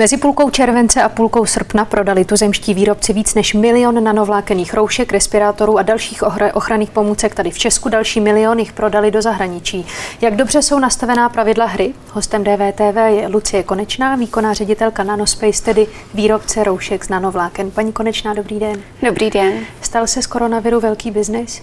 Mezi 0.00 0.16
půlkou 0.16 0.50
července 0.50 1.02
a 1.02 1.08
půlkou 1.08 1.46
srpna 1.46 1.84
prodali 1.84 2.24
tuzemští 2.24 2.74
výrobci 2.74 3.12
víc 3.12 3.34
než 3.34 3.54
milion 3.54 4.04
nanovlákených 4.04 4.74
roušek, 4.74 5.12
respirátorů 5.12 5.78
a 5.78 5.82
dalších 5.82 6.22
ochranných 6.54 6.90
pomůcek. 6.90 7.34
Tady 7.34 7.50
v 7.50 7.58
Česku 7.58 7.88
další 7.88 8.20
milion 8.20 8.58
jich 8.58 8.72
prodali 8.72 9.10
do 9.10 9.22
zahraničí. 9.22 9.86
Jak 10.20 10.36
dobře 10.36 10.62
jsou 10.62 10.78
nastavená 10.78 11.28
pravidla 11.28 11.66
hry? 11.66 11.94
Hostem 12.12 12.44
DVTV 12.44 12.96
je 13.06 13.28
Lucie 13.28 13.62
Konečná, 13.62 14.16
výkonná 14.16 14.52
ředitelka 14.52 15.04
Nanospace, 15.04 15.62
tedy 15.62 15.86
výrobce 16.14 16.64
roušek 16.64 17.04
z 17.04 17.08
nanovláken. 17.08 17.70
Paní 17.70 17.92
Konečná, 17.92 18.34
dobrý 18.34 18.58
den. 18.58 18.82
Dobrý 19.02 19.30
den. 19.30 19.52
Stal 19.80 20.06
se 20.06 20.22
z 20.22 20.26
koronaviru 20.26 20.80
velký 20.80 21.10
biznis? 21.10 21.62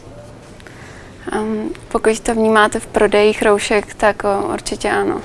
Um, 1.42 1.70
pokud 1.88 2.20
to 2.20 2.34
vnímáte 2.34 2.80
v 2.80 2.88
prodejích 2.88 3.42
roušek, 3.42 3.94
tak 3.94 4.24
o, 4.24 4.54
určitě 4.54 4.92
ano. 4.92 5.22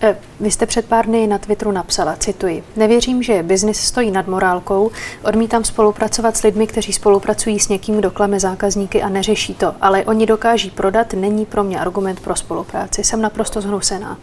Eh, 0.00 0.16
vy 0.40 0.50
jste 0.50 0.66
před 0.66 0.86
pár 0.86 1.06
dny 1.06 1.26
na 1.26 1.38
Twitteru 1.38 1.72
napsala, 1.72 2.16
cituji, 2.16 2.64
nevěřím, 2.76 3.22
že 3.22 3.42
biznis 3.42 3.80
stojí 3.80 4.10
nad 4.10 4.26
morálkou, 4.26 4.90
odmítám 5.22 5.64
spolupracovat 5.64 6.36
s 6.36 6.42
lidmi, 6.42 6.66
kteří 6.66 6.92
spolupracují 6.92 7.60
s 7.60 7.68
někým, 7.68 7.98
kdo 7.98 8.10
klame 8.10 8.40
zákazníky 8.40 9.02
a 9.02 9.08
neřeší 9.08 9.54
to, 9.54 9.74
ale 9.80 10.04
oni 10.04 10.26
dokáží 10.26 10.70
prodat, 10.70 11.12
není 11.12 11.46
pro 11.46 11.64
mě 11.64 11.80
argument 11.80 12.20
pro 12.20 12.36
spolupráci. 12.36 13.04
Jsem 13.04 13.22
naprosto 13.22 13.60
zhnusená. 13.60 14.18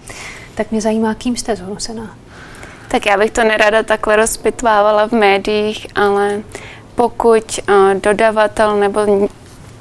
Tak 0.55 0.71
mě 0.71 0.81
zajímá, 0.81 1.13
kým 1.13 1.38
jste 1.38 1.55
zhnusená? 1.55 2.16
Tak 2.88 3.05
já 3.05 3.17
bych 3.17 3.31
to 3.31 3.44
nerada 3.44 3.83
takhle 3.83 4.16
rozpitvávala 4.16 5.07
v 5.07 5.11
médiích, 5.11 5.88
ale 5.95 6.41
pokud 6.95 7.59
uh, 7.69 7.94
dodavatel 7.94 8.77
nebo 8.77 9.30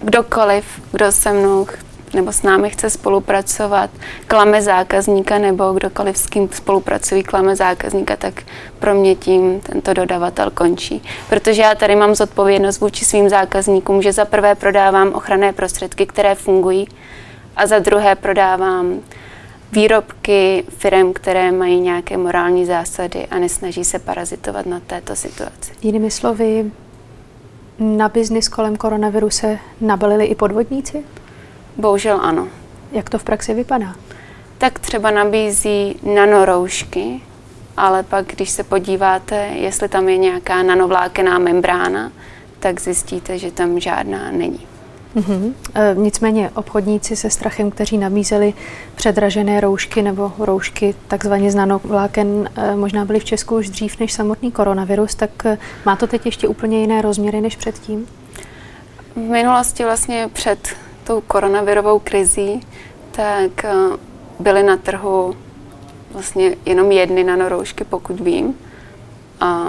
kdokoliv, 0.00 0.64
kdo 0.92 1.12
se 1.12 1.32
mnou 1.32 1.66
nebo 2.14 2.32
s 2.32 2.42
námi 2.42 2.70
chce 2.70 2.90
spolupracovat, 2.90 3.90
klame 4.26 4.62
zákazníka 4.62 5.38
nebo 5.38 5.72
kdokoliv 5.72 6.18
s 6.18 6.26
kým 6.26 6.48
spolupracují, 6.52 7.22
klame 7.22 7.56
zákazníka, 7.56 8.16
tak 8.16 8.42
pro 8.78 8.94
mě 8.94 9.14
tím 9.14 9.60
tento 9.60 9.94
dodavatel 9.94 10.50
končí. 10.50 11.02
Protože 11.28 11.62
já 11.62 11.74
tady 11.74 11.96
mám 11.96 12.14
zodpovědnost 12.14 12.80
vůči 12.80 13.04
svým 13.04 13.28
zákazníkům, 13.28 14.02
že 14.02 14.12
za 14.12 14.24
prvé 14.24 14.54
prodávám 14.54 15.12
ochranné 15.12 15.52
prostředky, 15.52 16.06
které 16.06 16.34
fungují 16.34 16.88
a 17.56 17.66
za 17.66 17.78
druhé 17.78 18.14
prodávám 18.14 19.00
výrobky 19.72 20.64
firm, 20.68 21.12
které 21.12 21.52
mají 21.52 21.80
nějaké 21.80 22.16
morální 22.16 22.66
zásady 22.66 23.26
a 23.26 23.38
nesnaží 23.38 23.84
se 23.84 23.98
parazitovat 23.98 24.66
na 24.66 24.80
této 24.80 25.16
situaci. 25.16 25.72
Jinými 25.82 26.10
slovy, 26.10 26.70
na 27.78 28.08
biznis 28.08 28.48
kolem 28.48 28.76
koronaviru 28.76 29.30
se 29.30 29.58
nabalili 29.80 30.24
i 30.24 30.34
podvodníci? 30.34 31.04
Bohužel 31.76 32.20
ano. 32.22 32.48
Jak 32.92 33.10
to 33.10 33.18
v 33.18 33.24
praxi 33.24 33.54
vypadá? 33.54 33.94
Tak 34.58 34.78
třeba 34.78 35.10
nabízí 35.10 35.96
nanoroušky, 36.14 37.20
ale 37.76 38.02
pak, 38.02 38.26
když 38.26 38.50
se 38.50 38.64
podíváte, 38.64 39.46
jestli 39.46 39.88
tam 39.88 40.08
je 40.08 40.16
nějaká 40.16 40.62
nanovlákená 40.62 41.38
membrána, 41.38 42.12
tak 42.58 42.80
zjistíte, 42.80 43.38
že 43.38 43.50
tam 43.50 43.80
žádná 43.80 44.30
není. 44.30 44.66
Mm-hmm. 45.16 45.52
E, 45.74 45.94
nicméně 45.94 46.50
obchodníci 46.54 47.16
se 47.16 47.30
strachem, 47.30 47.70
kteří 47.70 47.98
nabízeli 47.98 48.54
předražené 48.94 49.60
roušky 49.60 50.02
nebo 50.02 50.32
roušky 50.38 50.94
takzvaně 51.08 51.50
z 51.50 51.54
nanovláken, 51.54 52.50
e, 52.56 52.76
možná 52.76 53.04
byli 53.04 53.20
v 53.20 53.24
Česku 53.24 53.56
už 53.56 53.68
dřív 53.68 54.00
než 54.00 54.12
samotný 54.12 54.52
koronavirus, 54.52 55.14
tak 55.14 55.46
e, 55.46 55.58
má 55.86 55.96
to 55.96 56.06
teď 56.06 56.26
ještě 56.26 56.48
úplně 56.48 56.80
jiné 56.80 57.02
rozměry 57.02 57.40
než 57.40 57.56
předtím? 57.56 58.06
V 59.16 59.18
minulosti 59.18 59.84
vlastně 59.84 60.30
před 60.32 60.68
tou 61.04 61.20
koronavirovou 61.20 61.98
krizí, 61.98 62.60
tak 63.10 63.64
eh, 63.64 63.74
byly 64.38 64.62
na 64.62 64.76
trhu 64.76 65.36
vlastně 66.12 66.56
jenom 66.66 66.92
jedny 66.92 67.24
nanoroušky, 67.24 67.84
pokud 67.84 68.20
vím. 68.20 68.54
A 69.40 69.66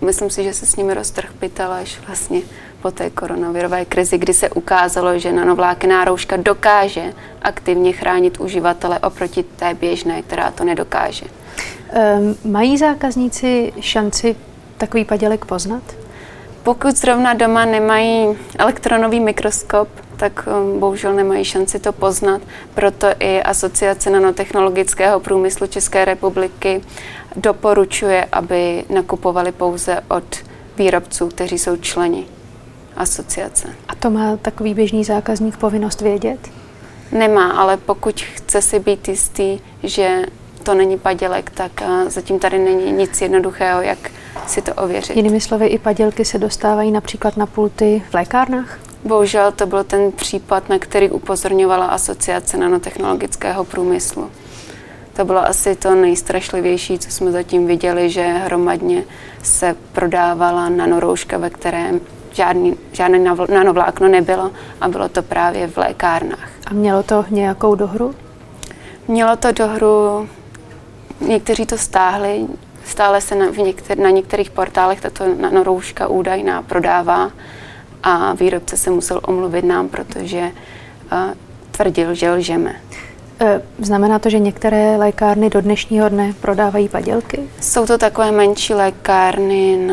myslím 0.00 0.30
si, 0.30 0.44
že 0.44 0.52
se 0.52 0.66
s 0.66 0.76
nimi 0.76 0.94
roztrh 0.94 1.32
pytel 1.38 1.72
až 1.72 2.00
vlastně 2.06 2.40
po 2.82 2.90
té 2.90 3.10
koronavirové 3.10 3.84
krizi, 3.84 4.18
kdy 4.18 4.34
se 4.34 4.50
ukázalo, 4.50 5.18
že 5.18 5.32
nanovlákená 5.32 6.04
rouška 6.04 6.36
dokáže 6.36 7.14
aktivně 7.42 7.92
chránit 7.92 8.40
uživatele 8.40 8.98
oproti 8.98 9.42
té 9.42 9.74
běžné, 9.74 10.22
která 10.22 10.50
to 10.50 10.64
nedokáže. 10.64 11.26
Um, 11.26 12.52
mají 12.52 12.78
zákazníci 12.78 13.72
šanci 13.80 14.36
takový 14.78 15.04
padělek 15.04 15.44
poznat? 15.44 15.82
Pokud 16.62 16.96
zrovna 16.96 17.34
doma 17.34 17.64
nemají 17.64 18.36
elektronový 18.58 19.20
mikroskop, 19.20 19.88
tak 20.16 20.46
um, 20.46 20.80
bohužel 20.80 21.14
nemají 21.14 21.44
šanci 21.44 21.78
to 21.78 21.92
poznat. 21.92 22.42
Proto 22.74 23.06
i 23.18 23.42
Asociace 23.42 24.10
nanotechnologického 24.10 25.20
průmyslu 25.20 25.66
České 25.66 26.04
republiky 26.04 26.80
doporučuje, 27.36 28.26
aby 28.32 28.84
nakupovali 28.90 29.52
pouze 29.52 30.00
od 30.08 30.24
výrobců, 30.78 31.28
kteří 31.28 31.58
jsou 31.58 31.76
členi 31.76 32.26
asociace. 32.96 33.68
A 33.88 33.94
to 33.94 34.10
má 34.10 34.36
takový 34.36 34.74
běžný 34.74 35.04
zákazník 35.04 35.56
povinnost 35.56 36.00
vědět? 36.00 36.50
Nemá, 37.12 37.52
ale 37.52 37.76
pokud 37.76 38.20
chce 38.20 38.62
si 38.62 38.78
být 38.78 39.08
jistý, 39.08 39.58
že 39.82 40.22
to 40.62 40.74
není 40.74 40.98
padělek, 40.98 41.50
tak 41.50 41.82
zatím 42.06 42.38
tady 42.38 42.58
není 42.58 42.92
nic 42.92 43.20
jednoduchého, 43.20 43.82
jak 43.82 44.10
si 44.46 44.62
to 44.62 44.74
ověřit. 44.74 45.16
Jinými 45.16 45.40
slovy, 45.40 45.66
i 45.66 45.78
padělky 45.78 46.24
se 46.24 46.38
dostávají 46.38 46.90
například 46.90 47.36
na 47.36 47.46
pulty 47.46 48.02
v 48.10 48.14
lékárnách? 48.14 48.78
Bohužel 49.04 49.52
to 49.52 49.66
byl 49.66 49.84
ten 49.84 50.12
případ, 50.12 50.68
na 50.68 50.78
který 50.78 51.10
upozorňovala 51.10 51.86
Asociace 51.86 52.56
nanotechnologického 52.56 53.64
průmyslu. 53.64 54.30
To 55.16 55.24
bylo 55.24 55.46
asi 55.46 55.76
to 55.76 55.94
nejstrašlivější, 55.94 56.98
co 56.98 57.10
jsme 57.10 57.32
zatím 57.32 57.66
viděli, 57.66 58.10
že 58.10 58.22
hromadně 58.22 59.04
se 59.42 59.76
prodávala 59.92 60.68
nanorouška, 60.68 61.38
ve 61.38 61.50
kterém 61.50 62.00
žádný, 62.32 62.76
žádné 62.92 63.34
nanovlákno 63.48 64.08
nebylo 64.08 64.50
a 64.80 64.88
bylo 64.88 65.08
to 65.08 65.22
právě 65.22 65.66
v 65.66 65.76
lékárnách. 65.76 66.48
A 66.66 66.74
mělo 66.74 67.02
to 67.02 67.24
nějakou 67.30 67.74
dohru? 67.74 68.14
Mělo 69.08 69.36
to 69.36 69.52
dohru, 69.52 70.28
někteří 71.20 71.66
to 71.66 71.78
stáhli, 71.78 72.46
stále 72.84 73.20
se 73.20 73.34
na, 73.34 73.46
v 73.46 73.58
někter, 73.58 73.98
na 73.98 74.10
některých 74.10 74.50
portálech 74.50 75.00
tato 75.00 75.24
nanorouška 75.34 76.08
údajná 76.08 76.62
prodává 76.62 77.30
a 78.04 78.34
výrobce 78.34 78.76
se 78.76 78.90
musel 78.90 79.20
omluvit 79.26 79.64
nám, 79.64 79.88
protože 79.88 80.50
uh, 81.12 81.18
tvrdil, 81.70 82.14
že 82.14 82.30
lžeme. 82.30 82.76
E, 83.40 83.62
znamená 83.78 84.18
to, 84.18 84.30
že 84.30 84.38
některé 84.38 84.96
lékárny 84.96 85.50
do 85.50 85.60
dnešního 85.60 86.08
dne 86.08 86.34
prodávají 86.40 86.88
padělky? 86.88 87.40
Jsou 87.60 87.86
to 87.86 87.98
takové 87.98 88.32
menší 88.32 88.74
lékárny, 88.74 89.88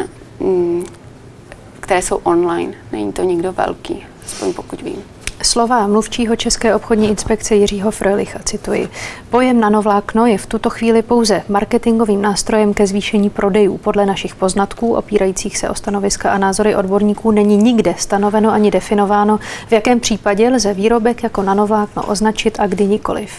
které 1.79 2.01
jsou 2.01 2.15
online. 2.15 2.73
Není 2.91 3.13
to 3.13 3.23
nikdo 3.23 3.51
velký, 3.51 4.05
aspoň 4.25 4.53
pokud 4.53 4.81
vím. 4.81 5.03
Slova 5.43 5.87
mluvčího 5.87 6.35
České 6.35 6.75
obchodní 6.75 7.09
inspekce 7.09 7.55
Jiřího 7.55 7.91
Frölicha 7.91 8.39
cituji. 8.43 8.89
Pojem 9.29 9.59
nanovlákno 9.59 10.25
je 10.25 10.37
v 10.37 10.45
tuto 10.45 10.69
chvíli 10.69 11.01
pouze 11.01 11.43
marketingovým 11.49 12.21
nástrojem 12.21 12.73
ke 12.73 12.87
zvýšení 12.87 13.29
prodejů. 13.29 13.77
Podle 13.77 14.05
našich 14.05 14.35
poznatků, 14.35 14.93
opírajících 14.95 15.57
se 15.57 15.69
o 15.69 15.75
stanoviska 15.75 16.31
a 16.31 16.37
názory 16.37 16.75
odborníků, 16.75 17.31
není 17.31 17.57
nikde 17.57 17.95
stanoveno 17.97 18.51
ani 18.51 18.71
definováno, 18.71 19.39
v 19.67 19.71
jakém 19.71 19.99
případě 19.99 20.49
lze 20.49 20.73
výrobek 20.73 21.23
jako 21.23 21.41
nanovlákno 21.41 22.03
označit 22.03 22.59
a 22.59 22.67
kdy 22.67 22.85
nikoliv. 22.85 23.31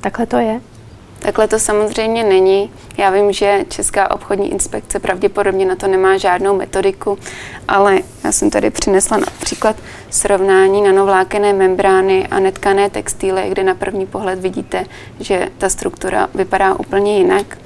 Takhle 0.00 0.26
to 0.26 0.36
je? 0.36 0.60
Takhle 1.22 1.48
to 1.48 1.58
samozřejmě 1.58 2.24
není. 2.24 2.70
Já 2.96 3.10
vím, 3.10 3.32
že 3.32 3.64
Česká 3.68 4.10
obchodní 4.10 4.52
inspekce 4.52 4.98
pravděpodobně 4.98 5.66
na 5.66 5.76
to 5.76 5.86
nemá 5.86 6.16
žádnou 6.16 6.56
metodiku, 6.56 7.18
ale 7.68 7.98
já 8.24 8.32
jsem 8.32 8.50
tady 8.50 8.70
přinesla 8.70 9.16
například 9.16 9.76
srovnání 10.10 10.82
nanovlákené 10.82 11.52
membrány 11.52 12.26
a 12.30 12.40
netkané 12.40 12.90
textíly, 12.90 13.42
kde 13.48 13.64
na 13.64 13.74
první 13.74 14.06
pohled 14.06 14.38
vidíte, 14.38 14.84
že 15.20 15.48
ta 15.58 15.68
struktura 15.68 16.28
vypadá 16.34 16.74
úplně 16.74 17.18
jinak. 17.18 17.58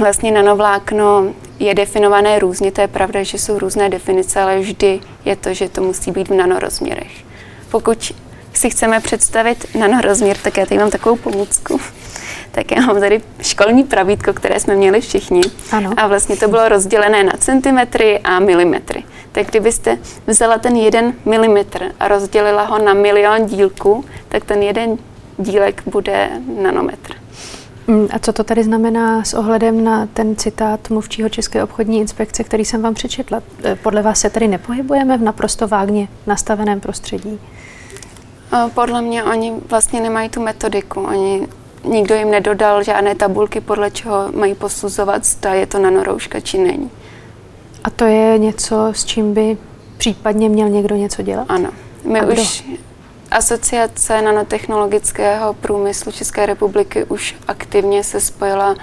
Vlastně 0.00 0.32
nanovlákno 0.32 1.34
je 1.58 1.74
definované 1.74 2.38
různě, 2.38 2.72
to 2.72 2.80
je 2.80 2.88
pravda, 2.88 3.22
že 3.22 3.38
jsou 3.38 3.58
různé 3.58 3.88
definice, 3.88 4.40
ale 4.40 4.58
vždy 4.58 5.00
je 5.24 5.36
to, 5.36 5.54
že 5.54 5.68
to 5.68 5.82
musí 5.82 6.10
být 6.10 6.28
v 6.28 6.34
nanorozměrech. 6.34 7.12
Pokud 7.70 8.12
si 8.52 8.70
chceme 8.70 9.00
představit 9.00 9.66
nanorozměr, 9.78 10.36
tak 10.36 10.56
já 10.56 10.66
tady 10.66 10.80
mám 10.80 10.90
takovou 10.90 11.16
pomůcku 11.16 11.80
tak 12.54 12.70
já 12.70 12.80
mám 12.80 13.00
tady 13.00 13.20
školní 13.42 13.84
pravítko, 13.84 14.32
které 14.32 14.60
jsme 14.60 14.74
měli 14.74 15.00
všichni. 15.00 15.42
Ano. 15.72 15.90
A 15.96 16.06
vlastně 16.06 16.36
to 16.36 16.48
bylo 16.48 16.68
rozdělené 16.68 17.24
na 17.24 17.32
centimetry 17.38 18.18
a 18.18 18.38
milimetry. 18.38 19.04
Tak 19.32 19.46
kdybyste 19.46 19.98
vzala 20.26 20.58
ten 20.58 20.76
jeden 20.76 21.12
milimetr 21.24 21.92
a 22.00 22.08
rozdělila 22.08 22.62
ho 22.62 22.78
na 22.78 22.94
milion 22.94 23.46
dílků, 23.46 24.04
tak 24.28 24.44
ten 24.44 24.62
jeden 24.62 24.98
dílek 25.38 25.82
bude 25.86 26.30
nanometr. 26.62 27.14
Mm, 27.86 28.08
a 28.12 28.18
co 28.18 28.32
to 28.32 28.44
tady 28.44 28.64
znamená 28.64 29.24
s 29.24 29.34
ohledem 29.34 29.84
na 29.84 30.06
ten 30.06 30.36
citát 30.36 30.90
mluvčího 30.90 31.28
České 31.28 31.64
obchodní 31.64 32.00
inspekce, 32.00 32.44
který 32.44 32.64
jsem 32.64 32.82
vám 32.82 32.94
přečetla? 32.94 33.42
E, 33.64 33.76
podle 33.76 34.02
vás 34.02 34.20
se 34.20 34.30
tady 34.30 34.48
nepohybujeme 34.48 35.18
v 35.18 35.22
naprosto 35.22 35.68
vágně 35.68 36.08
nastaveném 36.26 36.80
prostředí? 36.80 37.40
Podle 38.74 39.02
mě 39.02 39.24
oni 39.24 39.52
vlastně 39.68 40.00
nemají 40.00 40.28
tu 40.28 40.42
metodiku. 40.42 41.00
Oni 41.00 41.48
nikdo 41.84 42.14
jim 42.14 42.30
nedodal 42.30 42.82
žádné 42.82 43.14
tabulky, 43.14 43.60
podle 43.60 43.90
čeho 43.90 44.32
mají 44.32 44.54
posuzovat, 44.54 45.24
zda 45.24 45.54
je 45.54 45.66
to 45.66 45.78
nanorouška 45.78 46.40
či 46.40 46.58
není. 46.58 46.90
A 47.84 47.90
to 47.90 48.04
je 48.04 48.38
něco, 48.38 48.88
s 48.92 49.04
čím 49.04 49.34
by 49.34 49.58
případně 49.96 50.48
měl 50.48 50.68
někdo 50.68 50.96
něco 50.96 51.22
dělat? 51.22 51.46
Ano. 51.48 51.70
My 52.04 52.20
A 52.20 52.26
už 52.26 52.64
Asociace 53.30 54.22
nanotechnologického 54.22 55.54
průmyslu 55.54 56.12
České 56.12 56.46
republiky 56.46 57.04
už 57.04 57.36
aktivně 57.48 58.04
se 58.04 58.20
spojila 58.20 58.74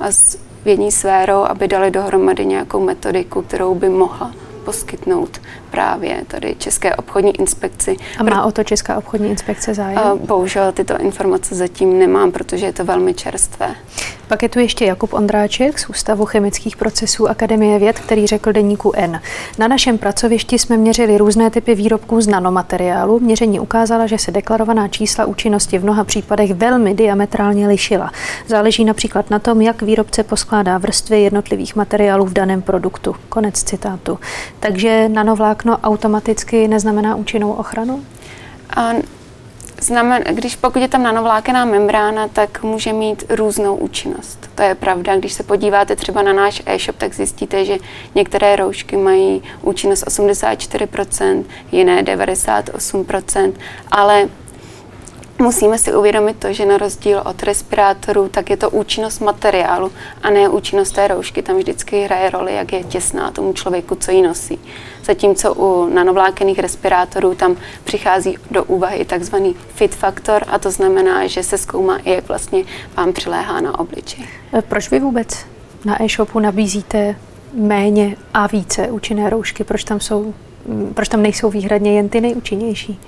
s 0.00 0.38
vědní 0.64 0.92
sférou, 0.92 1.44
aby 1.44 1.68
dali 1.68 1.90
dohromady 1.90 2.46
nějakou 2.46 2.80
metodiku, 2.80 3.42
kterou 3.42 3.74
by 3.74 3.88
mohla 3.88 4.32
poskytnout 4.68 5.40
právě 5.70 6.22
tady 6.26 6.54
České 6.58 6.96
obchodní 6.96 7.40
inspekci. 7.40 7.96
A 8.18 8.22
má 8.22 8.44
o 8.44 8.52
to 8.52 8.64
Česká 8.64 8.98
obchodní 8.98 9.30
inspekce 9.30 9.74
zájem? 9.74 10.18
Bohužel 10.26 10.72
tyto 10.72 10.98
informace 10.98 11.54
zatím 11.54 11.98
nemám, 11.98 12.32
protože 12.32 12.66
je 12.66 12.72
to 12.72 12.84
velmi 12.84 13.14
čerstvé. 13.14 13.74
Pak 14.28 14.42
je 14.42 14.48
tu 14.48 14.58
ještě 14.58 14.84
Jakub 14.84 15.12
Ondráček 15.12 15.78
z 15.78 15.88
Ústavu 15.88 16.24
chemických 16.24 16.76
procesů 16.76 17.28
Akademie 17.28 17.78
věd, 17.78 17.98
který 17.98 18.26
řekl 18.26 18.52
deníku 18.52 18.92
N. 18.96 19.20
Na 19.58 19.68
našem 19.68 19.98
pracovišti 19.98 20.58
jsme 20.58 20.76
měřili 20.76 21.18
různé 21.18 21.50
typy 21.50 21.74
výrobků 21.74 22.20
z 22.20 22.26
nanomateriálu. 22.26 23.20
Měření 23.20 23.60
ukázala, 23.60 24.06
že 24.06 24.18
se 24.18 24.30
deklarovaná 24.30 24.88
čísla 24.88 25.24
účinnosti 25.24 25.78
v 25.78 25.82
mnoha 25.82 26.04
případech 26.04 26.54
velmi 26.54 26.94
diametrálně 26.94 27.68
lišila. 27.68 28.12
Záleží 28.46 28.84
například 28.84 29.30
na 29.30 29.38
tom, 29.38 29.60
jak 29.62 29.82
výrobce 29.82 30.22
poskládá 30.22 30.78
vrstvy 30.78 31.20
jednotlivých 31.20 31.76
materiálů 31.76 32.24
v 32.24 32.32
daném 32.32 32.62
produktu. 32.62 33.16
Konec 33.28 33.62
citátu. 33.62 34.18
Takže 34.60 35.08
nanovlákno 35.08 35.78
automaticky 35.78 36.68
neznamená 36.68 37.16
účinnou 37.16 37.52
ochranu? 37.52 38.02
A 38.76 38.92
Znamen, 39.80 40.22
když 40.30 40.56
pokud 40.56 40.82
je 40.82 40.88
tam 40.88 41.02
nanovlákená 41.02 41.64
membrána, 41.64 42.28
tak 42.28 42.62
může 42.62 42.92
mít 42.92 43.24
různou 43.28 43.76
účinnost. 43.76 44.50
To 44.54 44.62
je 44.62 44.74
pravda. 44.74 45.16
Když 45.16 45.32
se 45.32 45.42
podíváte 45.42 45.96
třeba 45.96 46.22
na 46.22 46.32
náš 46.32 46.62
e-shop, 46.66 46.96
tak 46.96 47.14
zjistíte, 47.14 47.64
že 47.64 47.76
některé 48.14 48.56
roušky 48.56 48.96
mají 48.96 49.42
účinnost 49.62 50.06
84%, 50.06 51.44
jiné 51.72 52.02
98%, 52.02 53.52
ale 53.90 54.28
Musíme 55.40 55.78
si 55.78 55.94
uvědomit 55.94 56.36
to, 56.38 56.52
že 56.52 56.66
na 56.66 56.76
rozdíl 56.76 57.22
od 57.24 57.42
respirátorů, 57.42 58.28
tak 58.28 58.50
je 58.50 58.56
to 58.56 58.70
účinnost 58.70 59.20
materiálu 59.20 59.92
a 60.22 60.30
ne 60.30 60.48
účinnost 60.48 60.90
té 60.90 61.08
roušky. 61.08 61.42
Tam 61.42 61.56
vždycky 61.56 62.04
hraje 62.04 62.30
roli, 62.30 62.54
jak 62.54 62.72
je 62.72 62.84
těsná 62.84 63.30
tomu 63.30 63.52
člověku, 63.52 63.94
co 63.94 64.10
ji 64.10 64.22
nosí. 64.22 64.60
Zatímco 65.08 65.54
u 65.54 65.88
nanovlákených 65.94 66.58
respirátorů 66.58 67.34
tam 67.34 67.56
přichází 67.84 68.38
do 68.50 68.64
úvahy 68.64 69.04
takzvaný 69.04 69.56
fit 69.74 69.94
faktor 69.94 70.44
a 70.48 70.58
to 70.58 70.70
znamená, 70.70 71.26
že 71.26 71.42
se 71.42 71.58
zkoumá, 71.58 71.98
jak 72.04 72.28
vlastně 72.28 72.64
vám 72.96 73.12
přiléhá 73.12 73.60
na 73.60 73.78
obličej. 73.78 74.24
E, 74.58 74.62
proč 74.62 74.90
vy 74.90 75.00
vůbec 75.00 75.46
na 75.84 76.02
e-shopu 76.02 76.40
nabízíte 76.40 77.16
méně 77.54 78.16
a 78.34 78.46
více 78.46 78.90
účinné 78.90 79.30
roušky? 79.30 79.64
Proč 79.64 79.84
tam, 79.84 80.00
jsou, 80.00 80.34
proč 80.94 81.08
tam 81.08 81.22
nejsou 81.22 81.50
výhradně 81.50 81.96
jen 81.96 82.08
ty 82.08 82.20
nejúčinnější? 82.20 83.00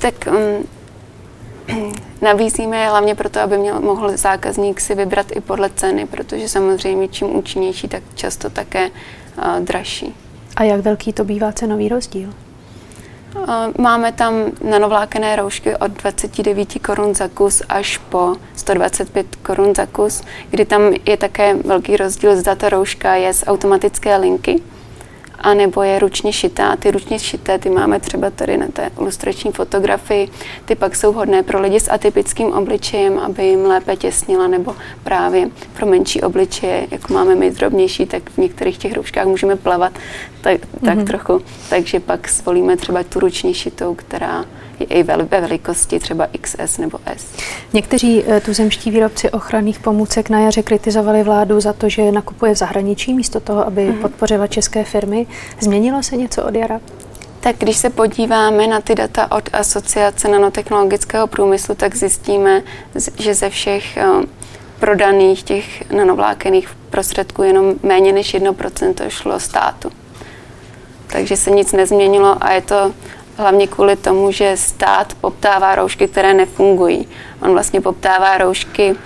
Tak 0.00 0.14
um, 0.26 0.64
Nabízíme 2.22 2.76
je 2.76 2.88
hlavně 2.88 3.14
proto, 3.14 3.40
aby 3.40 3.58
měl, 3.58 3.80
mohl 3.80 4.16
zákazník 4.16 4.80
si 4.80 4.94
vybrat 4.94 5.26
i 5.36 5.40
podle 5.40 5.70
ceny, 5.70 6.06
protože 6.06 6.48
samozřejmě 6.48 7.08
čím 7.08 7.36
účinnější, 7.36 7.88
tak 7.88 8.02
často 8.14 8.50
také 8.50 8.90
uh, 8.90 9.60
dražší. 9.60 10.14
A 10.56 10.64
jak 10.64 10.80
velký 10.80 11.12
to 11.12 11.24
bývá 11.24 11.52
cenový 11.52 11.88
rozdíl? 11.88 12.30
Máme 13.78 14.12
tam 14.12 14.34
nanovlákené 14.70 15.36
roušky 15.36 15.76
od 15.76 15.90
29 15.90 16.78
korun 16.78 17.14
za 17.14 17.28
kus 17.28 17.62
až 17.68 17.98
po 17.98 18.36
125 18.56 19.36
korun 19.36 19.74
za 19.74 19.86
kus, 19.86 20.22
kdy 20.50 20.64
tam 20.64 20.82
je 21.06 21.16
také 21.16 21.54
velký 21.54 21.96
rozdíl, 21.96 22.36
zda 22.36 22.54
ta 22.54 22.68
rouška 22.68 23.14
je 23.14 23.34
z 23.34 23.44
automatické 23.46 24.16
linky, 24.16 24.62
a 25.40 25.54
nebo 25.54 25.82
je 25.82 25.98
ručně 25.98 26.32
šitá. 26.32 26.76
Ty 26.76 26.90
ručně 26.90 27.18
šité, 27.18 27.58
ty 27.58 27.70
máme 27.70 28.00
třeba 28.00 28.30
tady 28.30 28.56
na 28.56 28.66
té 28.66 28.90
ilustrační 29.00 29.52
fotografii, 29.52 30.28
ty 30.64 30.74
pak 30.74 30.96
jsou 30.96 31.12
vhodné 31.12 31.42
pro 31.42 31.60
lidi 31.60 31.80
s 31.80 31.90
atypickým 31.90 32.52
obličejem, 32.52 33.18
aby 33.18 33.44
jim 33.44 33.64
lépe 33.64 33.96
těsnila, 33.96 34.48
nebo 34.48 34.76
právě 35.04 35.48
pro 35.76 35.86
menší 35.86 36.22
obličeje, 36.22 36.86
jako 36.90 37.14
máme 37.14 37.34
my 37.34 37.50
drobnější, 37.50 38.06
tak 38.06 38.30
v 38.30 38.38
některých 38.38 38.78
těch 38.78 38.92
rouškách 38.92 39.26
můžeme 39.26 39.56
plavat 39.56 39.92
tak, 40.40 40.60
tak 40.84 40.98
mm-hmm. 40.98 41.06
trochu. 41.06 41.40
Takže 41.70 42.00
pak 42.00 42.28
zvolíme 42.28 42.76
třeba 42.76 43.02
tu 43.02 43.20
ručně 43.20 43.54
šitou, 43.54 43.94
která 43.94 44.44
je 44.80 44.86
i 44.86 45.02
ve 45.02 45.16
velikosti 45.16 45.98
třeba 45.98 46.28
XS 46.40 46.78
nebo 46.78 46.98
S. 47.06 47.26
Někteří 47.72 48.24
eh, 48.26 48.40
tuzemští 48.40 48.90
výrobci 48.90 49.30
ochranných 49.30 49.78
pomůcek 49.78 50.30
na 50.30 50.40
jaře 50.40 50.62
kritizovali 50.62 51.22
vládu 51.22 51.60
za 51.60 51.72
to, 51.72 51.88
že 51.88 52.12
nakupuje 52.12 52.54
v 52.54 52.58
zahraničí 52.58 53.14
místo 53.14 53.40
toho, 53.40 53.66
aby 53.66 53.88
mm-hmm. 53.88 54.00
podpořila 54.00 54.46
české 54.46 54.84
firmy. 54.84 55.26
Změnilo 55.60 56.02
se 56.02 56.16
něco 56.16 56.44
od 56.44 56.54
jara? 56.54 56.80
Tak 57.40 57.56
když 57.58 57.76
se 57.76 57.90
podíváme 57.90 58.66
na 58.66 58.80
ty 58.80 58.94
data 58.94 59.32
od 59.32 59.48
Asociace 59.52 60.28
nanotechnologického 60.28 61.26
průmyslu, 61.26 61.74
tak 61.74 61.96
zjistíme, 61.96 62.62
že 63.18 63.34
ze 63.34 63.50
všech 63.50 63.96
eh, 63.96 64.04
prodaných 64.80 65.42
těch 65.42 65.90
nanovlákených 65.90 66.68
prostředků 66.90 67.42
jenom 67.42 67.74
méně 67.82 68.12
než 68.12 68.34
1% 68.34 69.08
šlo 69.08 69.40
státu. 69.40 69.92
Takže 71.06 71.36
se 71.36 71.50
nic 71.50 71.72
nezměnilo 71.72 72.44
a 72.44 72.52
je 72.52 72.60
to 72.60 72.92
hlavně 73.40 73.66
kvůli 73.66 73.96
tomu, 73.96 74.32
že 74.32 74.56
stát 74.56 75.14
poptává 75.20 75.74
roušky, 75.74 76.08
které 76.08 76.34
nefungují. 76.34 77.08
On 77.42 77.52
vlastně 77.52 77.80
poptává 77.80 78.38
roušky, 78.38 78.96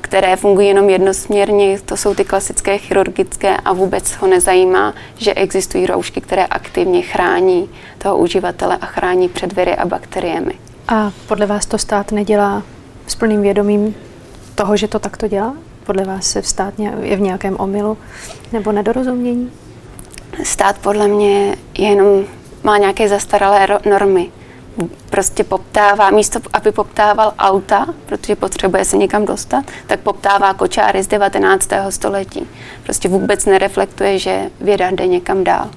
které 0.00 0.36
fungují 0.36 0.68
jenom 0.68 0.90
jednosměrně, 0.90 1.78
to 1.84 1.96
jsou 1.96 2.14
ty 2.14 2.24
klasické 2.24 2.78
chirurgické 2.78 3.56
a 3.56 3.72
vůbec 3.72 4.12
ho 4.12 4.26
nezajímá, 4.26 4.94
že 5.16 5.34
existují 5.34 5.86
roušky, 5.86 6.20
které 6.20 6.46
aktivně 6.46 7.02
chrání 7.02 7.70
toho 7.98 8.18
uživatele 8.18 8.78
a 8.80 8.86
chrání 8.86 9.28
před 9.28 9.52
viry 9.52 9.76
a 9.76 9.86
bakteriemi. 9.86 10.52
A 10.88 11.12
podle 11.26 11.46
vás 11.46 11.66
to 11.66 11.78
stát 11.78 12.12
nedělá 12.12 12.62
s 13.06 13.14
plným 13.14 13.42
vědomím 13.42 13.94
toho, 14.54 14.76
že 14.76 14.88
to 14.88 14.98
takto 14.98 15.28
dělá? 15.28 15.54
Podle 15.84 16.04
vás 16.04 16.26
se 16.26 16.42
stát 16.42 16.74
je 17.02 17.16
v 17.16 17.20
nějakém 17.20 17.56
omylu 17.58 17.98
nebo 18.52 18.72
nedorozumění? 18.72 19.52
Stát 20.42 20.78
podle 20.78 21.08
mě 21.08 21.56
je 21.78 21.88
jenom 21.88 22.24
má 22.62 22.78
nějaké 22.78 23.08
zastaralé 23.08 23.68
normy. 23.90 24.30
Prostě 25.10 25.44
poptává, 25.44 26.10
místo 26.10 26.40
aby 26.52 26.72
poptával 26.72 27.32
auta, 27.38 27.86
protože 28.06 28.36
potřebuje 28.36 28.84
se 28.84 28.96
někam 28.96 29.24
dostat, 29.24 29.64
tak 29.86 30.00
poptává 30.00 30.54
kočáry 30.54 31.02
z 31.02 31.06
19. 31.06 31.68
století. 31.90 32.48
Prostě 32.82 33.08
vůbec 33.08 33.46
nereflektuje, 33.46 34.18
že 34.18 34.50
věda 34.60 34.90
jde 34.90 35.06
někam 35.06 35.44
dál. 35.44 35.70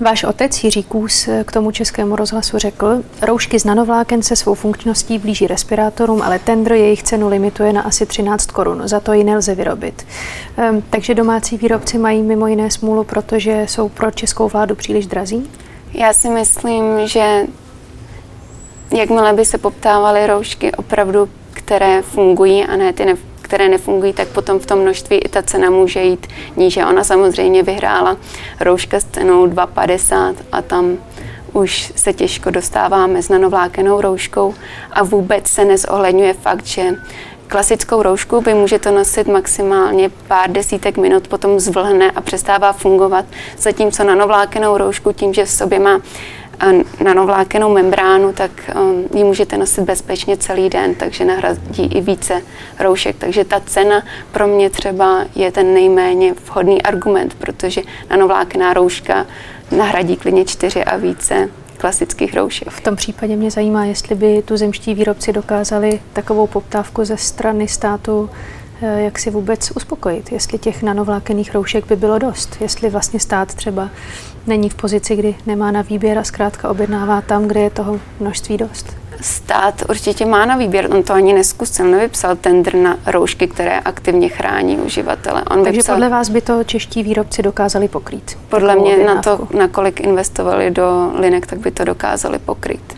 Váš 0.00 0.24
otec 0.24 0.64
Jiří 0.64 0.82
Kůs 0.82 1.28
k 1.44 1.52
tomu 1.52 1.70
českému 1.70 2.16
rozhlasu 2.16 2.58
řekl, 2.58 3.02
roušky 3.22 3.60
z 3.60 3.64
nanovláken 3.64 4.22
se 4.22 4.36
svou 4.36 4.54
funkčností 4.54 5.18
blíží 5.18 5.46
respirátorům, 5.46 6.22
ale 6.22 6.38
tendr 6.38 6.72
jejich 6.72 7.02
cenu 7.02 7.28
limituje 7.28 7.72
na 7.72 7.82
asi 7.82 8.06
13 8.06 8.46
korun, 8.46 8.82
za 8.84 9.00
to 9.00 9.12
ji 9.12 9.24
nelze 9.24 9.54
vyrobit. 9.54 10.06
Ehm, 10.56 10.82
takže 10.90 11.14
domácí 11.14 11.56
výrobci 11.56 11.98
mají 11.98 12.22
mimo 12.22 12.46
jiné 12.46 12.70
smůlu, 12.70 13.04
protože 13.04 13.66
jsou 13.68 13.88
pro 13.88 14.10
českou 14.10 14.48
vládu 14.48 14.74
příliš 14.74 15.06
drazí? 15.06 15.50
Já 15.94 16.12
si 16.12 16.28
myslím, 16.28 17.08
že 17.08 17.46
jakmile 18.96 19.32
by 19.32 19.44
se 19.44 19.58
poptávaly 19.58 20.26
roušky 20.26 20.72
opravdu, 20.72 21.28
které 21.52 22.02
fungují 22.02 22.64
a 22.64 22.76
ne 22.76 22.92
ty, 22.92 23.04
ne, 23.04 23.16
které 23.42 23.68
nefungují, 23.68 24.12
tak 24.12 24.28
potom 24.28 24.58
v 24.58 24.66
tom 24.66 24.78
množství 24.78 25.16
i 25.16 25.28
ta 25.28 25.42
cena 25.42 25.70
může 25.70 26.02
jít 26.02 26.26
níže. 26.56 26.86
Ona 26.86 27.04
samozřejmě 27.04 27.62
vyhrála 27.62 28.16
rouška 28.60 29.00
s 29.00 29.04
cenou 29.04 29.46
2,50 29.46 30.34
a 30.52 30.62
tam 30.62 30.98
už 31.52 31.92
se 31.96 32.12
těžko 32.12 32.50
dostáváme 32.50 33.22
s 33.22 33.28
nanovlákenou 33.28 34.00
rouškou 34.00 34.54
a 34.92 35.02
vůbec 35.02 35.48
se 35.48 35.64
nezohledňuje 35.64 36.34
fakt, 36.34 36.66
že 36.66 36.82
Klasickou 37.48 38.02
roušku 38.02 38.40
vy 38.40 38.54
můžete 38.54 38.90
nosit 38.90 39.26
maximálně 39.26 40.10
pár 40.28 40.50
desítek 40.50 40.96
minut, 40.96 41.28
potom 41.28 41.60
zvlhne 41.60 42.10
a 42.10 42.20
přestává 42.20 42.72
fungovat, 42.72 43.24
zatímco 43.58 44.04
nanovlákenou 44.04 44.76
roušku 44.76 45.12
tím, 45.12 45.34
že 45.34 45.44
v 45.44 45.50
sobě 45.50 45.78
má 45.78 46.00
nanovlákenou 47.04 47.72
membránu, 47.72 48.32
tak 48.32 48.50
um, 48.74 49.04
ji 49.14 49.24
můžete 49.24 49.58
nosit 49.58 49.80
bezpečně 49.80 50.36
celý 50.36 50.68
den, 50.68 50.94
takže 50.94 51.24
nahradí 51.24 51.86
i 51.86 52.00
více 52.00 52.42
roušek. 52.78 53.16
Takže 53.18 53.44
ta 53.44 53.60
cena 53.60 54.02
pro 54.32 54.46
mě 54.46 54.70
třeba 54.70 55.24
je 55.34 55.52
ten 55.52 55.74
nejméně 55.74 56.34
vhodný 56.44 56.82
argument, 56.82 57.34
protože 57.34 57.82
nanovlákená 58.10 58.74
rouška 58.74 59.26
nahradí 59.76 60.16
klidně 60.16 60.44
čtyři 60.44 60.84
a 60.84 60.96
více 60.96 61.48
klasických 61.78 62.34
roušek. 62.34 62.68
V 62.70 62.80
tom 62.80 62.96
případě 62.96 63.36
mě 63.36 63.50
zajímá, 63.50 63.84
jestli 63.84 64.14
by 64.14 64.42
tu 64.42 64.56
zemští 64.56 64.94
výrobci 64.94 65.32
dokázali 65.32 66.00
takovou 66.12 66.46
poptávku 66.46 67.04
ze 67.04 67.16
strany 67.16 67.68
státu 67.68 68.30
eh, 68.82 69.02
jak 69.02 69.18
si 69.18 69.30
vůbec 69.30 69.70
uspokojit, 69.76 70.32
jestli 70.32 70.58
těch 70.58 70.82
nanovlákených 70.82 71.54
roušek 71.54 71.86
by 71.86 71.96
bylo 71.96 72.18
dost, 72.18 72.56
jestli 72.60 72.90
vlastně 72.90 73.20
stát 73.20 73.54
třeba 73.54 73.90
není 74.46 74.68
v 74.68 74.74
pozici, 74.74 75.16
kdy 75.16 75.34
nemá 75.46 75.70
na 75.70 75.82
výběr 75.82 76.18
a 76.18 76.24
zkrátka 76.24 76.68
objednává 76.68 77.20
tam, 77.20 77.48
kde 77.48 77.60
je 77.60 77.70
toho 77.70 78.00
množství 78.20 78.56
dost. 78.56 79.07
Stát 79.20 79.82
určitě 79.88 80.26
má 80.26 80.46
na 80.46 80.56
výběr, 80.56 80.88
on 80.94 81.02
to 81.02 81.12
ani 81.12 81.32
neskusil, 81.32 81.86
nevypsal 81.86 82.36
tender 82.36 82.74
na 82.74 82.98
roušky, 83.06 83.48
které 83.48 83.78
aktivně 83.78 84.28
chrání 84.28 84.78
uživatele. 84.78 85.42
On 85.50 85.64
Takže 85.64 85.78
vypsal, 85.78 85.96
podle 85.96 86.08
vás 86.08 86.28
by 86.28 86.40
to 86.40 86.64
čeští 86.64 87.02
výrobci 87.02 87.42
dokázali 87.42 87.88
pokrýt? 87.88 88.38
Podle 88.48 88.76
mě 88.76 88.96
na 88.96 89.22
to, 89.22 89.48
nakolik 89.56 90.00
investovali 90.00 90.70
do 90.70 91.12
linek, 91.14 91.46
tak 91.46 91.58
by 91.58 91.70
to 91.70 91.84
dokázali 91.84 92.38
pokrýt. 92.38 92.96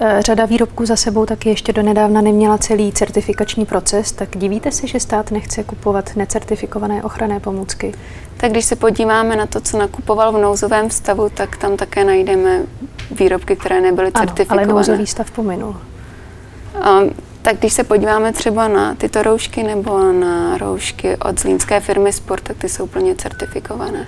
Eh, 0.00 0.22
řada 0.22 0.44
výrobků 0.44 0.86
za 0.86 0.96
sebou 0.96 1.26
taky 1.26 1.48
ještě 1.48 1.72
donedávna 1.72 2.20
neměla 2.20 2.58
celý 2.58 2.92
certifikační 2.92 3.66
proces, 3.66 4.12
tak 4.12 4.28
divíte 4.36 4.70
se, 4.72 4.86
že 4.86 5.00
stát 5.00 5.30
nechce 5.30 5.64
kupovat 5.64 6.16
necertifikované 6.16 7.02
ochranné 7.02 7.40
pomůcky? 7.40 7.92
Tak 8.36 8.50
když 8.50 8.64
se 8.64 8.76
podíváme 8.76 9.36
na 9.36 9.46
to, 9.46 9.60
co 9.60 9.78
nakupoval 9.78 10.32
v 10.32 10.40
nouzovém 10.40 10.90
stavu, 10.90 11.28
tak 11.34 11.56
tam 11.56 11.76
také 11.76 12.04
najdeme 12.04 12.62
výrobky, 13.10 13.56
které 13.56 13.80
nebyly 13.80 14.10
ano, 14.14 14.26
certifikované. 14.26 14.62
ale 14.62 14.74
nouzový 14.74 15.06
stav 15.06 15.30
pominul. 15.30 15.76
Um, 17.00 17.10
tak 17.42 17.58
když 17.58 17.72
se 17.72 17.84
podíváme 17.84 18.32
třeba 18.32 18.68
na 18.68 18.94
tyto 18.94 19.22
roušky 19.22 19.62
nebo 19.62 20.12
na 20.12 20.58
roušky 20.58 21.16
od 21.16 21.40
zlínské 21.40 21.80
firmy 21.80 22.12
Sport, 22.12 22.42
tak 22.42 22.56
ty 22.56 22.68
jsou 22.68 22.86
plně 22.86 23.14
certifikované. 23.14 24.06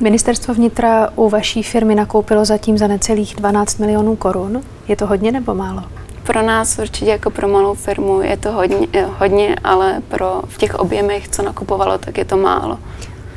Ministerstvo 0.00 0.54
vnitra 0.54 1.10
u 1.16 1.28
vaší 1.28 1.62
firmy 1.62 1.94
nakoupilo 1.94 2.44
zatím 2.44 2.78
za 2.78 2.86
necelých 2.86 3.34
12 3.36 3.78
milionů 3.78 4.16
korun. 4.16 4.62
Je 4.88 4.96
to 4.96 5.06
hodně 5.06 5.32
nebo 5.32 5.54
málo? 5.54 5.82
Pro 6.26 6.42
nás 6.42 6.78
určitě 6.78 7.10
jako 7.10 7.30
pro 7.30 7.48
malou 7.48 7.74
firmu 7.74 8.22
je 8.22 8.36
to 8.36 8.52
hodně, 8.52 8.88
hodně 9.18 9.56
ale 9.64 10.02
pro 10.08 10.42
v 10.48 10.58
těch 10.58 10.74
objemech, 10.74 11.28
co 11.28 11.42
nakupovalo, 11.42 11.98
tak 11.98 12.18
je 12.18 12.24
to 12.24 12.36
málo. 12.36 12.78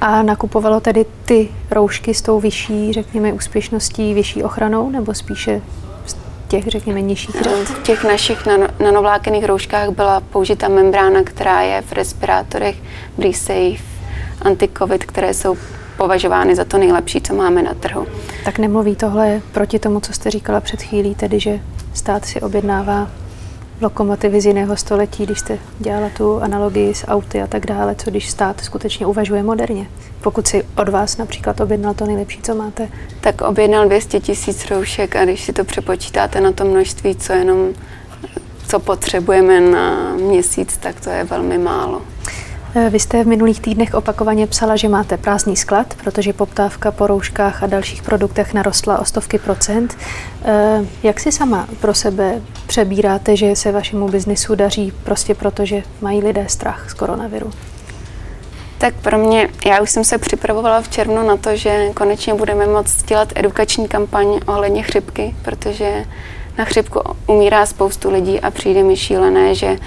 A 0.01 0.22
nakupovalo 0.22 0.79
tedy 0.79 1.06
ty 1.25 1.50
roušky 1.72 2.13
s 2.13 2.22
tou 2.22 2.39
vyšší, 2.39 2.94
řekněme, 2.94 3.34
úspěšností, 3.34 4.13
vyšší 4.13 4.44
ochranou, 4.44 4.89
nebo 4.89 5.13
spíše 5.13 5.62
těch, 6.48 6.68
řekněme, 6.68 7.01
nižších 7.01 7.42
řad? 7.42 7.54
V 7.54 7.84
těch 7.84 8.04
našich 8.04 8.46
nano, 8.46 8.68
nanovlákených 8.80 9.46
rouškách 9.46 9.89
byla 9.89 10.20
použita 10.20 10.68
membrána, 10.68 11.24
která 11.24 11.62
je 11.62 11.82
v 11.82 11.92
respirátorech 11.92 12.75
BreSafe, 13.18 13.84
anti-covid, 14.42 15.06
které 15.06 15.34
jsou 15.34 15.58
považovány 15.98 16.56
za 16.56 16.63
to 16.63 16.77
nejlepší, 16.77 17.22
co 17.22 17.34
máme 17.34 17.62
na 17.62 17.74
trhu. 17.74 18.08
Tak 18.46 18.60
nemluví 18.60 18.96
tohle 18.96 19.42
proti 19.51 19.80
tomu, 19.80 20.00
co 20.00 20.13
jste 20.13 20.32
říkala 20.32 20.62
před 20.62 20.82
chvílí, 20.82 21.16
tedy 21.16 21.39
že 21.39 21.60
stát 21.94 22.25
si 22.25 22.42
objednává 22.42 23.08
lokomotivy 23.81 24.41
z 24.41 24.46
jiného 24.46 24.77
století, 24.77 25.25
když 25.25 25.39
jste 25.39 25.60
dělala 25.79 26.10
tu 26.17 26.41
analogii 26.41 26.96
s 26.96 27.07
auty 27.07 27.41
a 27.41 27.48
tak 27.48 27.65
dále, 27.65 27.96
co 27.96 28.10
když 28.10 28.29
stát 28.29 28.62
skutečně 28.62 29.05
uvažuje 29.05 29.43
moderně. 29.43 29.88
Pokud 30.22 30.48
si 30.48 30.63
od 30.77 30.89
vás 30.89 31.17
například 31.17 31.62
objednal 31.62 31.93
to 31.93 32.05
nejlepší, 32.05 32.41
co 32.41 32.55
máte. 32.55 32.89
Tak 33.22 33.41
objednal 33.41 33.86
200 33.86 34.19
tisíc 34.19 34.65
roušek 34.72 35.15
a 35.15 35.25
když 35.25 35.43
si 35.43 35.53
to 35.53 35.63
přepočítáte 35.63 36.41
na 36.41 36.51
to 36.51 36.65
množství, 36.65 37.15
co 37.15 37.34
jenom 37.34 37.69
co 38.67 38.79
potřebujeme 38.79 39.60
na 39.60 40.15
měsíc, 40.15 40.77
tak 40.77 41.01
to 41.01 41.10
je 41.10 41.24
velmi 41.24 41.57
málo. 41.57 42.01
Eh, 42.75 42.89
vy 42.89 43.00
jste 43.00 43.24
v 43.24 43.27
minulých 43.27 43.59
týdnech 43.59 43.93
opakovaně 43.93 44.47
psala, 44.47 44.75
že 44.75 44.89
máte 44.89 45.17
prázdný 45.17 45.55
sklad, 45.55 45.93
protože 46.03 46.33
poptávka 46.33 46.91
po 46.91 47.07
rouškách 47.07 47.63
a 47.63 47.67
dalších 47.67 48.01
produktech 48.01 48.53
narostla 48.53 49.00
o 49.00 49.05
stovky 49.05 49.39
procent. 49.39 49.97
Eh, 50.45 50.86
jak 51.03 51.19
si 51.19 51.31
sama 51.31 51.67
pro 51.81 51.93
sebe 51.93 52.41
přebíráte, 52.67 53.36
že 53.36 53.55
se 53.55 53.71
vašemu 53.71 54.07
biznisu 54.07 54.55
daří 54.55 54.93
prostě 55.03 55.36
proto, 55.36 55.65
že 55.65 55.83
mají 56.01 56.21
lidé 56.21 56.45
strach 56.50 56.89
z 56.89 56.93
koronaviru? 56.93 57.51
Tak 58.77 58.93
pro 58.93 59.17
mě, 59.17 59.50
já 59.65 59.81
už 59.81 59.89
jsem 59.89 60.03
se 60.03 60.17
připravovala 60.17 60.81
v 60.81 60.89
červnu 60.89 61.27
na 61.27 61.38
to, 61.38 61.55
že 61.55 61.89
konečně 61.93 62.33
budeme 62.33 62.65
moct 62.65 63.05
dělat 63.05 63.33
edukační 63.36 63.88
kampaň 63.88 64.27
ohledně 64.47 64.83
chřipky, 64.83 65.36
protože 65.41 66.05
na 66.57 66.65
chřipku 66.65 67.01
umírá 67.27 67.65
spoustu 67.65 68.12
lidí 68.12 68.39
a 68.39 68.51
přijde 68.51 68.83
mi 68.83 68.97
šílené, 68.97 69.55
že 69.55 69.77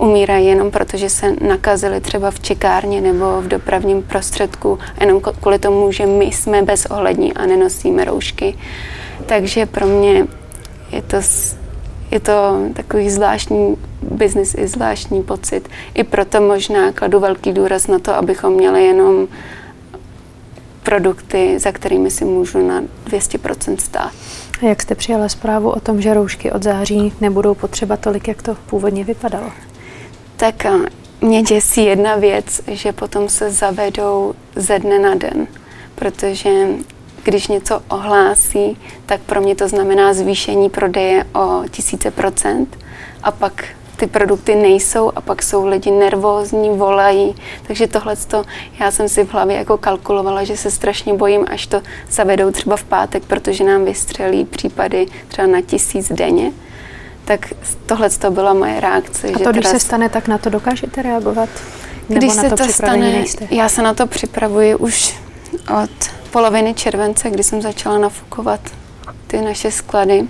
umírají 0.00 0.46
jenom 0.46 0.70
proto, 0.70 0.96
že 0.96 1.10
se 1.10 1.34
nakazili 1.40 2.00
třeba 2.00 2.30
v 2.30 2.40
čekárně 2.40 3.00
nebo 3.00 3.40
v 3.40 3.48
dopravním 3.48 4.02
prostředku, 4.02 4.78
jenom 5.00 5.20
kvůli 5.20 5.58
tomu, 5.58 5.92
že 5.92 6.06
my 6.06 6.24
jsme 6.24 6.62
bezohlední 6.62 7.34
a 7.34 7.46
nenosíme 7.46 8.04
roušky. 8.04 8.54
Takže 9.26 9.66
pro 9.66 9.86
mě 9.86 10.26
je 10.92 11.02
to, 11.02 11.16
je 12.10 12.20
to 12.20 12.32
takový 12.74 13.10
zvláštní 13.10 13.76
biznis 14.02 14.54
i 14.58 14.68
zvláštní 14.68 15.22
pocit. 15.22 15.68
I 15.94 16.04
proto 16.04 16.40
možná 16.40 16.92
kladu 16.92 17.20
velký 17.20 17.52
důraz 17.52 17.86
na 17.86 17.98
to, 17.98 18.14
abychom 18.14 18.52
měli 18.52 18.84
jenom 18.84 19.28
produkty, 20.82 21.58
za 21.58 21.72
kterými 21.72 22.10
si 22.10 22.24
můžu 22.24 22.66
na 22.68 22.82
200% 23.10 23.76
stát. 23.76 24.12
A 24.62 24.64
jak 24.66 24.82
jste 24.82 24.94
přijala 24.94 25.28
zprávu 25.28 25.70
o 25.70 25.80
tom, 25.80 26.02
že 26.02 26.14
roušky 26.14 26.52
od 26.52 26.62
září 26.62 27.12
nebudou 27.20 27.54
potřeba 27.54 27.96
tolik, 27.96 28.28
jak 28.28 28.42
to 28.42 28.54
původně 28.54 29.04
vypadalo? 29.04 29.50
Tak 30.40 30.66
mě 31.20 31.42
děsí 31.42 31.84
jedna 31.84 32.16
věc, 32.16 32.60
že 32.66 32.92
potom 32.92 33.28
se 33.28 33.50
zavedou 33.50 34.34
ze 34.56 34.78
dne 34.78 34.98
na 34.98 35.14
den, 35.14 35.46
protože 35.94 36.66
když 37.22 37.48
něco 37.48 37.82
ohlásí, 37.88 38.78
tak 39.06 39.20
pro 39.20 39.40
mě 39.40 39.54
to 39.54 39.68
znamená 39.68 40.14
zvýšení 40.14 40.70
prodeje 40.70 41.24
o 41.34 41.62
tisíce 41.70 42.10
procent 42.10 42.78
a 43.22 43.30
pak 43.30 43.64
ty 43.96 44.06
produkty 44.06 44.54
nejsou 44.54 45.12
a 45.16 45.20
pak 45.20 45.42
jsou 45.42 45.66
lidi 45.66 45.90
nervózní, 45.90 46.70
volají. 46.70 47.34
Takže 47.66 47.86
tohle 47.86 48.16
já 48.80 48.90
jsem 48.90 49.08
si 49.08 49.24
v 49.24 49.32
hlavě 49.32 49.56
jako 49.56 49.78
kalkulovala, 49.78 50.44
že 50.44 50.56
se 50.56 50.70
strašně 50.70 51.14
bojím, 51.14 51.46
až 51.50 51.66
to 51.66 51.82
zavedou 52.10 52.50
třeba 52.50 52.76
v 52.76 52.84
pátek, 52.84 53.22
protože 53.24 53.64
nám 53.64 53.84
vystřelí 53.84 54.44
případy 54.44 55.06
třeba 55.28 55.46
na 55.46 55.60
tisíc 55.60 56.12
denně 56.12 56.52
tak 57.30 57.52
tohle 57.86 58.10
to 58.10 58.30
byla 58.30 58.54
moje 58.54 58.80
reakce. 58.80 59.28
A 59.28 59.38
to, 59.38 59.44
že 59.44 59.50
když 59.50 59.66
se 59.66 59.78
stane, 59.78 60.08
tak 60.08 60.28
na 60.28 60.38
to 60.38 60.50
dokážete 60.50 61.02
reagovat? 61.02 61.48
Nebo 62.08 62.18
když 62.18 62.36
na 62.36 62.42
se 62.42 62.50
to, 62.50 62.56
to 62.56 62.72
stane, 62.72 63.12
nejste? 63.12 63.46
já 63.50 63.68
se 63.68 63.82
na 63.82 63.94
to 63.94 64.06
připravuji 64.06 64.74
už 64.74 65.16
od 65.82 65.90
poloviny 66.30 66.74
července, 66.74 67.30
kdy 67.30 67.42
jsem 67.42 67.62
začala 67.62 67.98
nafukovat 67.98 68.60
ty 69.26 69.40
naše 69.40 69.70
sklady. 69.70 70.28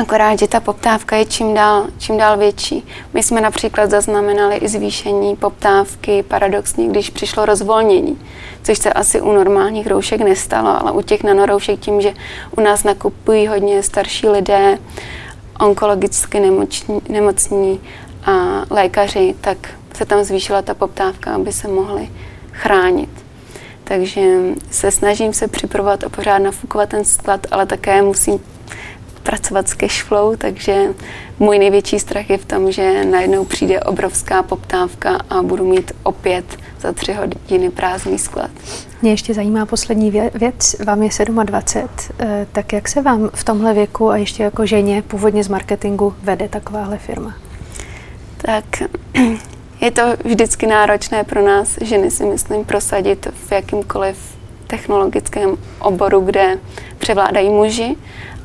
Akorát, 0.00 0.38
že 0.38 0.48
ta 0.48 0.60
poptávka 0.60 1.16
je 1.16 1.24
čím 1.24 1.54
dál, 1.54 1.86
čím 1.98 2.16
dál 2.18 2.36
větší. 2.38 2.86
My 3.14 3.22
jsme 3.22 3.40
například 3.40 3.90
zaznamenali 3.90 4.56
i 4.56 4.68
zvýšení 4.68 5.36
poptávky 5.36 6.22
paradoxně, 6.22 6.88
když 6.88 7.10
přišlo 7.10 7.44
rozvolnění, 7.44 8.18
což 8.62 8.78
se 8.78 8.92
asi 8.92 9.20
u 9.20 9.32
normálních 9.32 9.86
roušek 9.86 10.20
nestalo, 10.20 10.80
ale 10.80 10.92
u 10.92 11.02
těch 11.02 11.24
nanoroušek 11.24 11.80
tím, 11.80 12.00
že 12.00 12.14
u 12.56 12.60
nás 12.60 12.84
nakupují 12.84 13.46
hodně 13.46 13.82
starší 13.82 14.28
lidé, 14.28 14.78
onkologicky 15.60 16.40
nemocní, 16.40 17.00
nemocní 17.08 17.80
a 18.26 18.64
lékaři, 18.70 19.34
tak 19.40 19.58
se 19.96 20.04
tam 20.04 20.24
zvýšila 20.24 20.62
ta 20.62 20.74
poptávka, 20.74 21.34
aby 21.34 21.52
se 21.52 21.68
mohli 21.68 22.08
chránit. 22.52 23.10
Takže 23.84 24.38
se 24.70 24.90
snažím 24.90 25.32
se 25.32 25.48
připravovat 25.48 26.04
a 26.04 26.08
pořád 26.08 26.38
nafukovat 26.38 26.88
ten 26.88 27.04
sklad, 27.04 27.46
ale 27.50 27.66
také 27.66 28.02
musím 28.02 28.38
pracovat 29.26 29.68
s 29.68 29.74
cashflow, 29.74 30.36
takže 30.36 30.94
můj 31.38 31.58
největší 31.58 31.98
strach 31.98 32.30
je 32.30 32.38
v 32.38 32.44
tom, 32.44 32.72
že 32.72 33.04
najednou 33.04 33.44
přijde 33.44 33.80
obrovská 33.80 34.42
poptávka 34.42 35.20
a 35.30 35.42
budu 35.42 35.64
mít 35.64 35.92
opět 36.02 36.44
za 36.80 36.92
tři 36.92 37.12
hodiny 37.12 37.70
prázdný 37.70 38.18
sklad. 38.18 38.50
Mě 39.02 39.10
ještě 39.10 39.34
zajímá 39.34 39.66
poslední 39.66 40.10
věc. 40.34 40.76
Vám 40.86 41.02
je 41.02 41.10
27, 41.44 41.88
eh, 42.20 42.46
tak 42.52 42.72
jak 42.72 42.88
se 42.88 43.02
vám 43.02 43.30
v 43.34 43.44
tomhle 43.44 43.74
věku 43.74 44.10
a 44.10 44.16
ještě 44.16 44.42
jako 44.42 44.66
ženě 44.66 45.02
původně 45.02 45.44
z 45.44 45.48
marketingu 45.48 46.14
vede 46.22 46.48
takováhle 46.48 46.98
firma? 46.98 47.34
Tak 48.36 48.64
je 49.80 49.90
to 49.90 50.02
vždycky 50.24 50.66
náročné 50.66 51.24
pro 51.24 51.42
nás, 51.42 51.78
ženy 51.80 52.10
si 52.10 52.24
myslím, 52.24 52.64
prosadit 52.64 53.26
v 53.46 53.52
jakýmkoliv 53.52 54.36
technologickém 54.66 55.56
oboru, 55.78 56.20
kde 56.20 56.58
převládají 56.98 57.50
muži, 57.50 57.96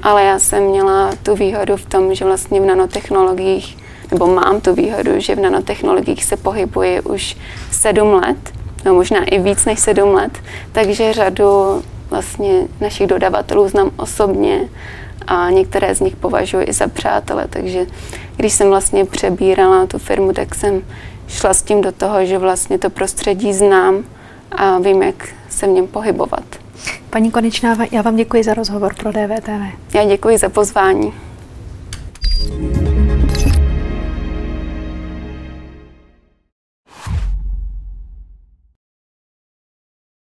ale 0.04 0.24
já 0.24 0.40
jsem 0.40 0.64
měla 0.64 1.12
tu 1.24 1.36
výhodu 1.36 1.78
v 1.78 1.86
tom, 1.86 2.16
že 2.16 2.26
vlastně 2.26 2.62
v 2.62 2.66
nanotechnologiích, 2.66 3.78
nebo 4.12 4.28
mám 4.28 4.62
tu 4.62 4.74
výhodu, 4.74 5.12
že 5.18 5.36
v 5.36 5.40
nanotechnologiích 5.40 6.26
se 6.26 6.38
pohybuji 6.38 7.02
už 7.02 7.38
sedm 7.72 8.14
let, 8.14 8.38
no 8.86 8.94
možná 8.94 9.24
i 9.24 9.40
víc 9.40 9.66
než 9.66 9.80
sedm 9.80 10.14
let, 10.14 10.32
takže 10.72 11.14
řadu 11.14 11.84
vlastně 12.10 12.68
našich 12.82 13.08
dodavatelů 13.08 13.70
znám 13.70 13.92
osobně 13.98 14.70
a 15.28 15.50
některé 15.50 15.96
z 15.96 16.00
nich 16.00 16.16
považuji 16.16 16.64
i 16.68 16.74
za 16.74 16.88
přátele, 16.88 17.48
takže 17.50 17.86
když 18.36 18.54
jsem 18.54 18.68
vlastně 18.68 19.06
přebírala 19.06 19.86
tu 19.86 19.98
firmu, 19.98 20.34
tak 20.34 20.56
jsem 20.56 20.82
šla 21.28 21.54
s 21.54 21.62
tím 21.62 21.82
do 21.82 21.92
toho, 21.92 22.26
že 22.26 22.38
vlastně 22.38 22.78
to 22.78 22.90
prostředí 22.90 23.54
znám 23.54 24.04
a 24.52 24.80
vím, 24.80 25.04
jak 25.04 25.28
se 25.50 25.68
v 25.68 25.70
něm 25.70 25.88
pohybovat. 25.88 26.61
Paní 27.12 27.32
Konečná, 27.32 27.78
já 27.92 28.02
vám 28.02 28.16
děkuji 28.16 28.44
za 28.44 28.54
rozhovor 28.54 28.96
pro 28.96 29.12
DVTV. 29.12 29.94
Já 29.94 30.06
děkuji 30.06 30.38
za 30.38 30.50
pozvání. 30.50 31.14
thank 32.50 32.86
you 32.86 32.91